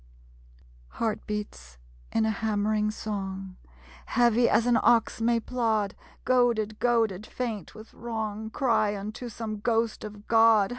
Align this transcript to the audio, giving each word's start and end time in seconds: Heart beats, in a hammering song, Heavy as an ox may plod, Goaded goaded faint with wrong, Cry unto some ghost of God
Heart 0.87 1.27
beats, 1.27 1.77
in 2.11 2.25
a 2.25 2.31
hammering 2.31 2.89
song, 2.89 3.57
Heavy 4.07 4.49
as 4.49 4.65
an 4.65 4.79
ox 4.81 5.21
may 5.21 5.39
plod, 5.39 5.93
Goaded 6.25 6.79
goaded 6.79 7.27
faint 7.27 7.75
with 7.75 7.93
wrong, 7.93 8.49
Cry 8.49 8.97
unto 8.97 9.29
some 9.29 9.59
ghost 9.59 10.03
of 10.03 10.27
God 10.27 10.69